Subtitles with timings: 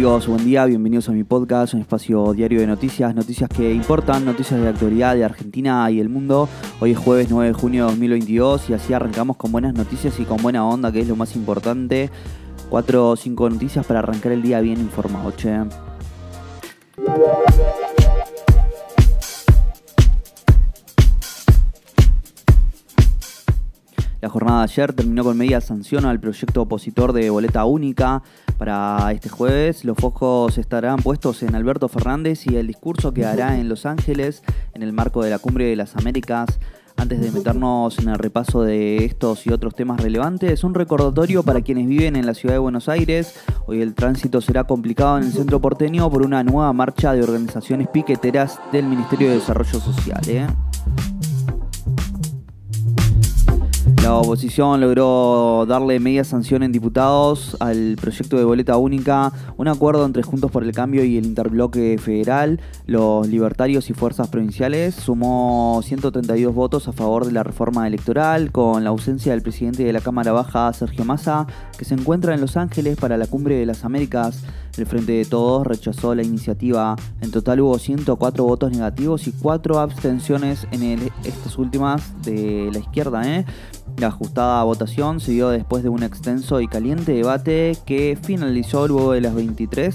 [0.00, 0.28] amigos?
[0.28, 4.58] Buen día, bienvenidos a mi podcast, un espacio diario de noticias, noticias que importan, noticias
[4.58, 6.48] de actualidad de Argentina y el mundo.
[6.80, 10.24] Hoy es jueves 9 de junio de 2022 y así arrancamos con buenas noticias y
[10.24, 12.08] con buena onda, que es lo más importante.
[12.70, 15.50] Cuatro o cinco noticias para arrancar el día bien informado, che.
[24.20, 28.22] La jornada de ayer terminó con media sanción al proyecto opositor de boleta única.
[28.58, 33.58] Para este jueves los focos estarán puestos en Alberto Fernández y el discurso que hará
[33.58, 34.42] en Los Ángeles
[34.74, 36.58] en el marco de la Cumbre de las Américas.
[36.98, 41.62] Antes de meternos en el repaso de estos y otros temas relevantes, un recordatorio para
[41.62, 43.40] quienes viven en la ciudad de Buenos Aires.
[43.66, 47.88] Hoy el tránsito será complicado en el centro porteño por una nueva marcha de organizaciones
[47.88, 50.20] piqueteras del Ministerio de Desarrollo Social.
[50.28, 50.46] ¿eh?
[54.02, 60.06] La oposición logró darle media sanción en diputados al proyecto de boleta única, un acuerdo
[60.06, 65.82] entre Juntos por el Cambio y el Interbloque Federal, los libertarios y fuerzas provinciales, sumó
[65.84, 70.00] 132 votos a favor de la reforma electoral, con la ausencia del presidente de la
[70.00, 73.84] Cámara Baja, Sergio Massa, que se encuentra en Los Ángeles para la Cumbre de las
[73.84, 74.42] Américas.
[74.80, 76.96] El Frente de Todos rechazó la iniciativa.
[77.20, 83.22] En total hubo 104 votos negativos y 4 abstenciones en estas últimas de la izquierda.
[83.28, 83.44] ¿eh?
[83.98, 89.12] La ajustada votación se dio después de un extenso y caliente debate que finalizó luego
[89.12, 89.94] de las 23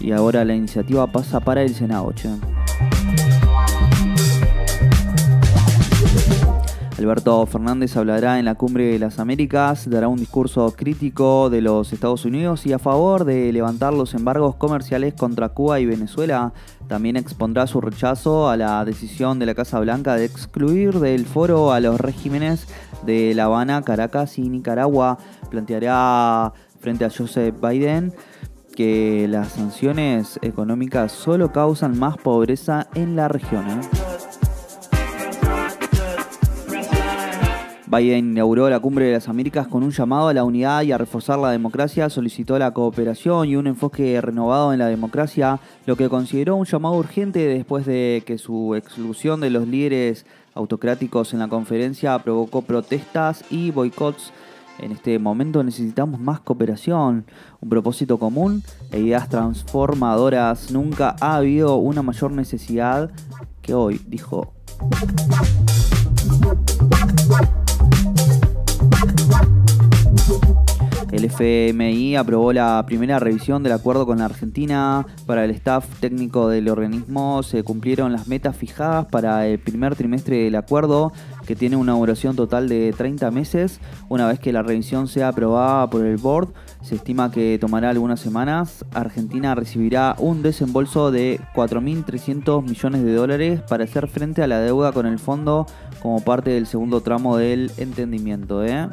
[0.00, 2.12] y ahora la iniciativa pasa para el Senado.
[6.98, 11.92] Alberto Fernández hablará en la Cumbre de las Américas, dará un discurso crítico de los
[11.92, 16.52] Estados Unidos y a favor de levantar los embargos comerciales contra Cuba y Venezuela.
[16.86, 21.72] También expondrá su rechazo a la decisión de la Casa Blanca de excluir del foro
[21.72, 22.68] a los regímenes
[23.04, 25.18] de La Habana, Caracas y Nicaragua.
[25.50, 28.14] Planteará frente a Joseph Biden
[28.76, 33.64] que las sanciones económicas solo causan más pobreza en la región.
[33.68, 34.03] ¿eh?
[37.94, 40.98] Biden inauguró la Cumbre de las Américas con un llamado a la unidad y a
[40.98, 46.08] reforzar la democracia, solicitó la cooperación y un enfoque renovado en la democracia, lo que
[46.08, 51.48] consideró un llamado urgente después de que su exclusión de los líderes autocráticos en la
[51.48, 54.32] conferencia provocó protestas y boicots.
[54.80, 57.26] En este momento necesitamos más cooperación,
[57.60, 60.72] un propósito común e ideas transformadoras.
[60.72, 63.12] Nunca ha habido una mayor necesidad
[63.62, 64.52] que hoy, dijo.
[71.36, 75.04] FMI aprobó la primera revisión del acuerdo con la Argentina.
[75.26, 80.44] Para el staff técnico del organismo se cumplieron las metas fijadas para el primer trimestre
[80.44, 81.12] del acuerdo,
[81.46, 83.80] que tiene una duración total de 30 meses.
[84.08, 86.52] Una vez que la revisión sea aprobada por el board,
[86.82, 88.84] se estima que tomará algunas semanas.
[88.92, 94.92] Argentina recibirá un desembolso de 4.300 millones de dólares para hacer frente a la deuda
[94.92, 95.66] con el fondo
[96.00, 98.64] como parte del segundo tramo del entendimiento.
[98.64, 98.88] ¿eh?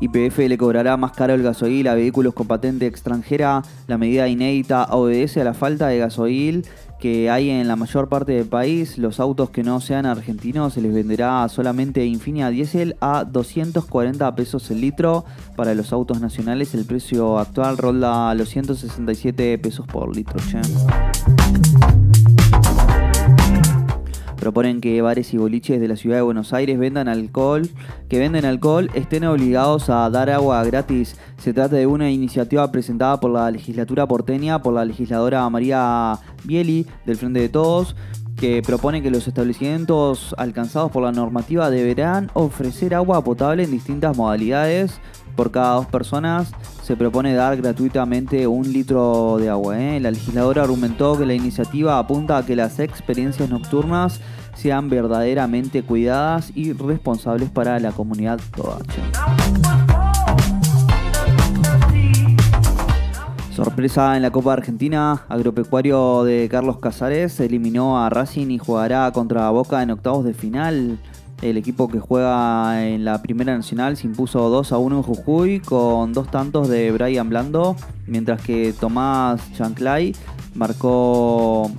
[0.00, 3.62] YPF le cobrará más caro el gasoil a vehículos con patente extranjera.
[3.86, 6.64] La medida inédita obedece a la falta de gasoil
[6.98, 8.98] que hay en la mayor parte del país.
[8.98, 14.70] Los autos que no sean argentinos se les venderá solamente Infinia Diesel a 240 pesos
[14.70, 15.24] el litro.
[15.56, 20.38] Para los autos nacionales el precio actual ronda los 167 pesos por litro.
[24.50, 27.70] Proponen que bares y boliches de la ciudad de Buenos Aires vendan alcohol,
[28.08, 31.16] que venden alcohol estén obligados a dar agua gratis.
[31.38, 36.84] Se trata de una iniciativa presentada por la legislatura porteña por la legisladora María Bieli
[37.06, 37.94] del Frente de Todos
[38.40, 44.16] que propone que los establecimientos alcanzados por la normativa deberán ofrecer agua potable en distintas
[44.16, 44.98] modalidades.
[45.36, 46.50] Por cada dos personas
[46.82, 49.78] se propone dar gratuitamente un litro de agua.
[49.78, 50.00] ¿eh?
[50.00, 54.20] La legisladora argumentó que la iniciativa apunta a que las experiencias nocturnas
[54.54, 58.78] sean verdaderamente cuidadas y responsables para la comunidad toda.
[63.80, 69.48] Sorpresa en la Copa Argentina, Agropecuario de Carlos Casares eliminó a Racing y jugará contra
[69.48, 70.98] Boca en octavos de final.
[71.40, 75.60] El equipo que juega en la Primera Nacional se impuso 2 a 1 en Jujuy
[75.60, 77.74] con dos tantos de Brian Blando,
[78.06, 80.14] mientras que Tomás Chanclay
[80.54, 81.70] marcó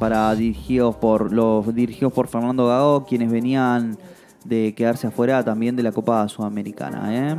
[0.00, 3.96] para dirigidos por los dirigidos por Fernando Gago, quienes venían
[4.44, 7.14] de quedarse afuera también de la Copa Sudamericana.
[7.14, 7.36] ¿eh?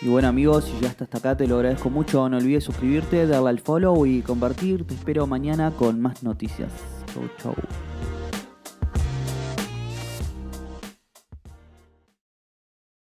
[0.00, 2.28] Y bueno amigos, si ya hasta acá te lo agradezco mucho.
[2.28, 4.86] No olvides suscribirte, darle al follow y compartir.
[4.86, 6.70] Te espero mañana con más noticias.
[7.12, 7.54] Chau chau.